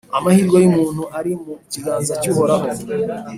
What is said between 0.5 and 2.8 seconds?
y’umuntu ari mu kiganza cy’Uhoraho,